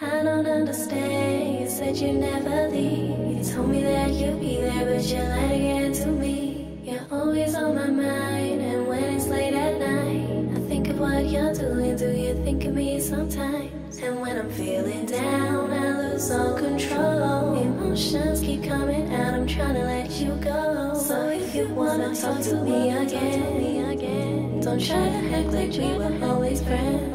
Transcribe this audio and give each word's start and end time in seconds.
I 0.00 0.24
don't 0.24 0.44
understand. 0.44 1.60
You 1.60 1.68
said 1.68 1.96
you'd 1.96 2.16
never 2.16 2.68
leave. 2.68 3.38
You 3.38 3.44
told 3.44 3.68
me 3.68 3.84
that 3.84 4.10
you'd 4.10 4.40
be 4.40 4.56
there, 4.56 4.84
but 4.84 5.04
you're 5.04 5.22
lying 5.22 5.52
again 5.52 5.92
to 5.92 6.06
me. 6.06 6.80
You're 6.82 7.06
always 7.12 7.54
on 7.54 7.76
my 7.76 7.86
mind, 7.86 8.60
and 8.60 8.88
when 8.88 9.04
it's 9.04 9.28
late 9.28 9.54
at 9.54 9.78
night, 9.78 10.56
I 10.56 10.68
think 10.68 10.88
of 10.88 10.98
what 10.98 11.26
you're 11.26 11.54
doing. 11.54 11.94
Do 11.96 12.10
you 12.10 12.34
think 12.42 12.64
of 12.64 12.74
me 12.74 12.98
sometimes? 12.98 13.98
And 13.98 14.20
when 14.20 14.36
I'm 14.36 14.50
feeling 14.50 15.06
down, 15.06 15.72
I 15.72 16.10
lose 16.10 16.28
all 16.28 16.58
control. 16.58 17.54
Emotions 17.54 18.40
keep 18.40 18.64
coming 18.64 19.14
out. 19.14 19.34
I'm 19.34 19.46
trying 19.46 19.74
to 19.74 19.84
let 19.84 20.10
you 20.10 20.34
go. 20.42 20.92
So 21.06 21.28
if 21.28 21.54
you 21.54 21.68
wanna 21.68 22.16
talk 22.16 22.40
to 22.40 22.56
me 22.56 22.90
again, 22.90 24.58
don't 24.58 24.84
try 24.84 24.96
to 24.96 25.36
act 25.36 25.52
like 25.52 25.70
we 25.70 25.96
were 25.96 26.26
always 26.26 26.60
friends. 26.64 27.14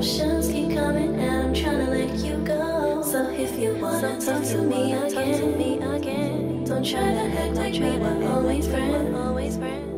Emotions 0.00 0.48
keep 0.48 0.74
coming 0.74 1.14
and 1.16 1.48
I'm 1.48 1.52
trying 1.52 1.84
to 1.84 1.92
let 1.92 2.16
you 2.24 2.38
go. 2.38 3.02
So 3.02 3.28
if 3.28 3.58
you 3.58 3.74
wanna 3.74 4.18
talk 4.18 4.42
to 4.44 4.62
me 4.62 4.94
again, 4.94 6.64
don't 6.64 6.82
try 6.82 7.02
to 7.02 7.20
act 7.38 7.54
like 7.56 7.74
we 7.74 7.98
were 7.98 8.26
always 8.32 8.66
friends. 8.66 9.89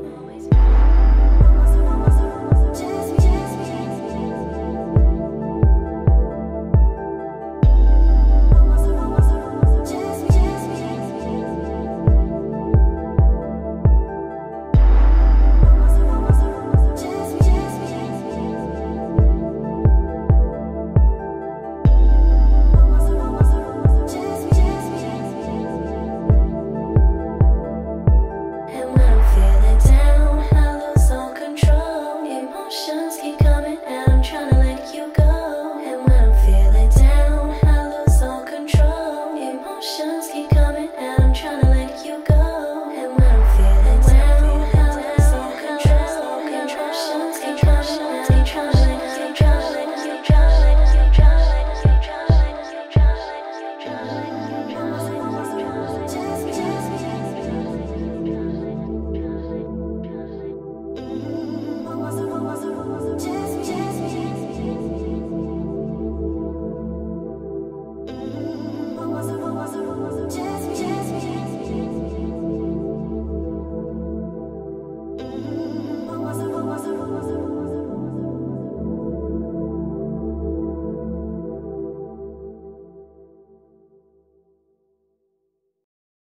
you 33.23 33.37
come. 33.37 33.62